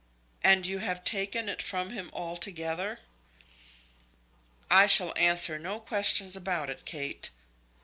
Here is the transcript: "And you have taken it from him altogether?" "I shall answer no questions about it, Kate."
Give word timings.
"And 0.43 0.65
you 0.65 0.79
have 0.79 1.03
taken 1.03 1.47
it 1.47 1.61
from 1.61 1.91
him 1.91 2.09
altogether?" 2.11 3.01
"I 4.67 4.87
shall 4.87 5.13
answer 5.15 5.59
no 5.59 5.79
questions 5.79 6.35
about 6.35 6.71
it, 6.71 6.85
Kate." 6.85 7.29